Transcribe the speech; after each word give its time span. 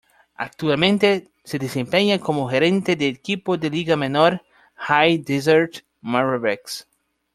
Actualmente 0.33 1.29
se 1.43 1.59
desempeña 1.59 2.17
como 2.17 2.49
gerente 2.49 2.95
del 2.95 3.17
equipo 3.17 3.55
de 3.59 3.69
liga 3.69 3.95
menor 3.95 4.43
"High 4.73 5.19
Desert 5.19 5.83
Mavericks". 6.01 6.87